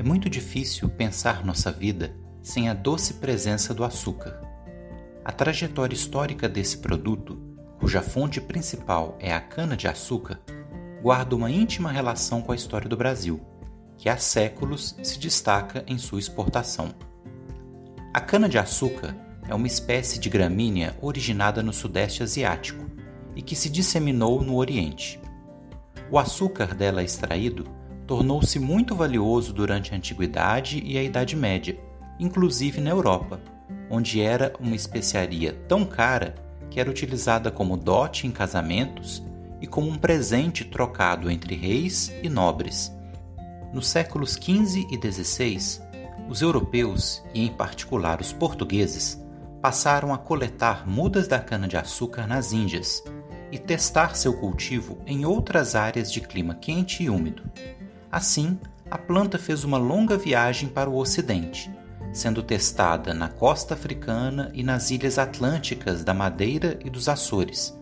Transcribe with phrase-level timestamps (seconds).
[0.00, 4.40] É muito difícil pensar nossa vida sem a doce presença do açúcar.
[5.22, 7.38] A trajetória histórica desse produto,
[7.78, 10.40] cuja fonte principal é a cana-de-açúcar,
[11.02, 13.42] guarda uma íntima relação com a história do Brasil,
[13.98, 16.94] que há séculos se destaca em sua exportação.
[18.14, 19.14] A cana-de-açúcar
[19.46, 22.86] é uma espécie de gramínea originada no Sudeste Asiático
[23.36, 25.20] e que se disseminou no Oriente.
[26.10, 27.79] O açúcar dela extraído
[28.10, 31.78] tornou-se muito valioso durante a Antiguidade e a Idade Média,
[32.18, 33.40] inclusive na Europa,
[33.88, 36.34] onde era uma especiaria tão cara
[36.68, 39.22] que era utilizada como dote em casamentos
[39.60, 42.92] e como um presente trocado entre reis e nobres.
[43.72, 45.80] Nos séculos XV e XVI,
[46.28, 49.24] os europeus, e em particular os portugueses,
[49.62, 53.04] passaram a coletar mudas da cana-de-açúcar nas Índias
[53.52, 57.44] e testar seu cultivo em outras áreas de clima quente e úmido.
[58.10, 58.58] Assim,
[58.90, 61.70] a planta fez uma longa viagem para o Ocidente,
[62.12, 67.78] sendo testada na costa africana e nas ilhas atlânticas da Madeira e dos Açores,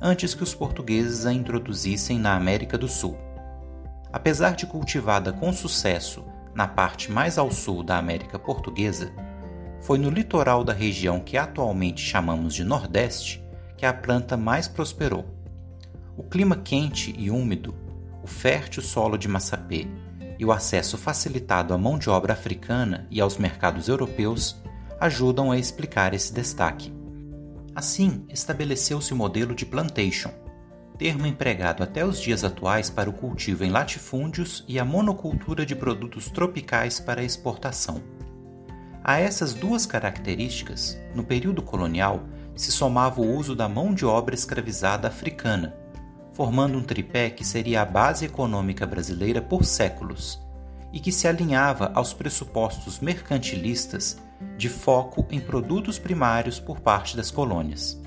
[0.00, 3.16] antes que os portugueses a introduzissem na América do Sul.
[4.12, 9.12] Apesar de cultivada com sucesso na parte mais ao sul da América Portuguesa,
[9.80, 13.44] foi no litoral da região que atualmente chamamos de Nordeste
[13.76, 15.24] que a planta mais prosperou.
[16.16, 17.72] O clima quente e úmido
[18.28, 19.86] fértil solo de Massapê
[20.38, 24.62] e o acesso facilitado à mão de obra africana e aos mercados europeus
[25.00, 26.92] ajudam a explicar esse destaque.
[27.74, 30.30] Assim, estabeleceu-se o modelo de plantation,
[30.96, 35.76] termo empregado até os dias atuais para o cultivo em latifúndios e a monocultura de
[35.76, 38.02] produtos tropicais para exportação.
[39.02, 44.34] A essas duas características, no período colonial, se somava o uso da mão de obra
[44.34, 45.74] escravizada africana,
[46.38, 50.40] formando um tripé que seria a base econômica brasileira por séculos
[50.92, 54.16] e que se alinhava aos pressupostos mercantilistas
[54.56, 58.00] de foco em produtos primários por parte das colônias.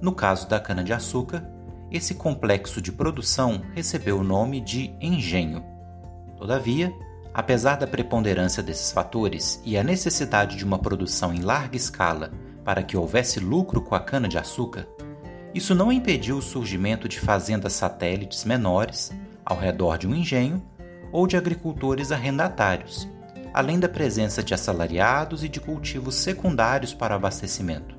[0.00, 1.46] No caso da cana-de-açúcar,
[1.90, 5.62] esse complexo de produção recebeu o nome de engenho.
[6.38, 6.90] Todavia,
[7.34, 12.32] apesar da preponderância desses fatores e a necessidade de uma produção em larga escala
[12.64, 14.88] para que houvesse lucro com a cana-de-açúcar,
[15.54, 19.10] isso não impediu o surgimento de fazendas satélites menores
[19.44, 20.62] ao redor de um engenho
[21.10, 23.08] ou de agricultores arrendatários,
[23.52, 27.98] além da presença de assalariados e de cultivos secundários para abastecimento.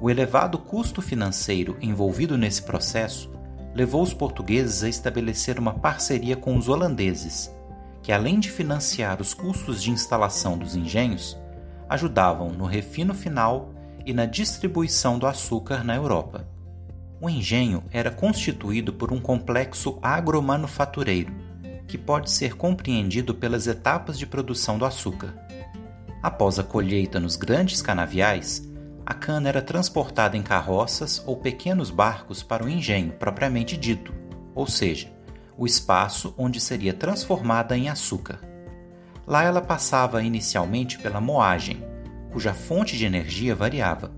[0.00, 3.32] O elevado custo financeiro envolvido nesse processo
[3.74, 7.50] levou os portugueses a estabelecer uma parceria com os holandeses,
[8.02, 11.38] que além de financiar os custos de instalação dos engenhos,
[11.88, 13.72] ajudavam no refino final
[14.04, 16.57] e na distribuição do açúcar na Europa.
[17.20, 21.32] O engenho era constituído por um complexo agromanufatureiro,
[21.88, 25.34] que pode ser compreendido pelas etapas de produção do açúcar.
[26.22, 28.68] Após a colheita nos grandes canaviais,
[29.04, 34.12] a cana era transportada em carroças ou pequenos barcos para o engenho propriamente dito,
[34.54, 35.10] ou seja,
[35.56, 38.38] o espaço onde seria transformada em açúcar.
[39.26, 41.82] Lá ela passava inicialmente pela moagem,
[42.30, 44.12] cuja fonte de energia variava.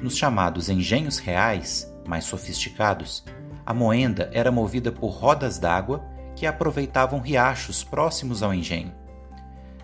[0.00, 3.24] Nos chamados engenhos reais, mais sofisticados,
[3.64, 6.04] a moenda era movida por rodas d'água
[6.36, 8.92] que aproveitavam riachos próximos ao engenho.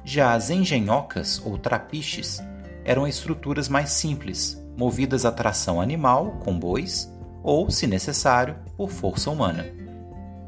[0.04, 2.42] Já as engenhocas ou trapiches
[2.84, 9.30] eram estruturas mais simples, movidas a tração animal, com bois, ou, se necessário, por força
[9.30, 9.66] humana.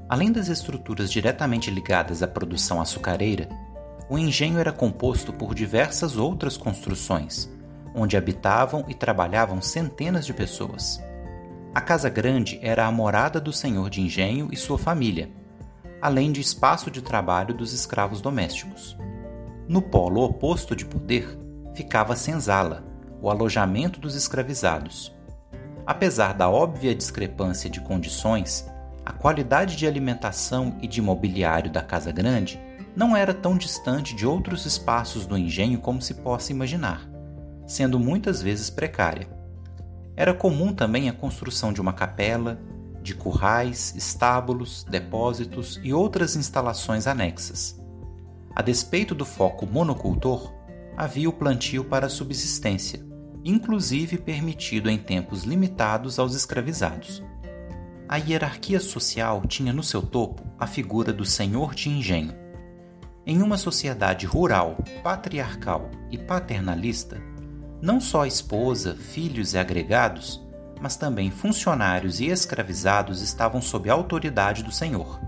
[0.08, 3.48] Além das estruturas diretamente ligadas à produção açucareira,
[4.10, 7.48] o engenho era composto por diversas outras construções,
[7.94, 11.02] onde habitavam e trabalhavam centenas de pessoas.
[11.74, 15.30] A Casa Grande era a morada do senhor de engenho e sua família,
[16.02, 18.94] além de espaço de trabalho dos escravos domésticos.
[19.66, 21.26] No polo oposto de poder
[21.74, 22.84] ficava a senzala,
[23.22, 25.16] o alojamento dos escravizados.
[25.86, 28.70] Apesar da óbvia discrepância de condições,
[29.02, 32.60] a qualidade de alimentação e de mobiliário da Casa Grande
[32.94, 37.08] não era tão distante de outros espaços do engenho como se possa imaginar,
[37.66, 39.26] sendo muitas vezes precária.
[40.16, 42.60] Era comum também a construção de uma capela,
[43.02, 47.80] de currais, estábulos, depósitos e outras instalações anexas.
[48.54, 50.52] A despeito do foco monocultor,
[50.96, 53.04] havia o plantio para subsistência,
[53.44, 57.22] inclusive permitido em tempos limitados aos escravizados.
[58.08, 62.34] A hierarquia social tinha no seu topo a figura do senhor de engenho.
[63.24, 67.22] Em uma sociedade rural, patriarcal e paternalista,
[67.82, 70.40] não só esposa, filhos e agregados,
[70.80, 75.20] mas também funcionários e escravizados estavam sob a autoridade do senhor.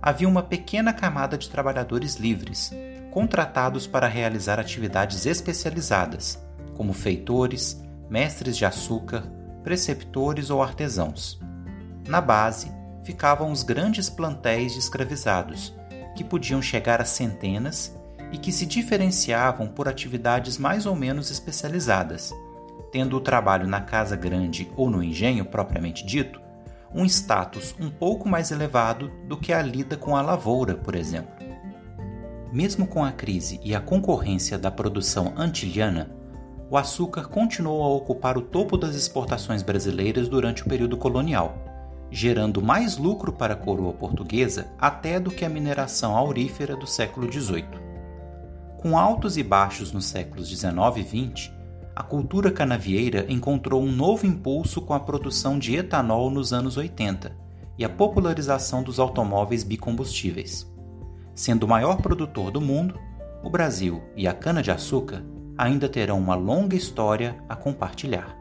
[0.00, 2.72] havia uma pequena camada de trabalhadores livres,
[3.10, 6.42] contratados para realizar atividades especializadas,
[6.76, 9.24] como feitores, mestres de açúcar,
[9.64, 11.40] preceptores ou artesãos.
[12.06, 12.70] Na base
[13.02, 15.74] ficavam os grandes plantéis de escravizados,
[16.16, 17.97] que podiam chegar a centenas
[18.32, 22.32] e que se diferenciavam por atividades mais ou menos especializadas,
[22.92, 26.40] tendo o trabalho na casa grande ou no engenho propriamente dito
[26.94, 31.34] um status um pouco mais elevado do que a lida com a lavoura, por exemplo.
[32.52, 36.10] Mesmo com a crise e a concorrência da produção antilhana,
[36.70, 41.58] o açúcar continuou a ocupar o topo das exportações brasileiras durante o período colonial,
[42.10, 47.30] gerando mais lucro para a coroa portuguesa até do que a mineração aurífera do século
[47.30, 47.87] XVIII.
[48.78, 51.52] Com altos e baixos nos séculos XIX e XX,
[51.96, 57.36] a cultura canavieira encontrou um novo impulso com a produção de etanol nos anos 80
[57.76, 60.64] e a popularização dos automóveis bicombustíveis.
[61.34, 62.94] Sendo o maior produtor do mundo,
[63.42, 65.24] o Brasil e a cana-de-açúcar
[65.56, 68.37] ainda terão uma longa história a compartilhar.